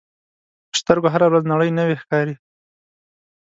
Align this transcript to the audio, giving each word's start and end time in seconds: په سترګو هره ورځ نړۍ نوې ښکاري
په 0.71 0.75
سترګو 0.81 1.11
هره 1.13 1.25
ورځ 1.27 1.43
نړۍ 1.51 1.69
نوې 1.79 1.95
ښکاري 2.01 2.35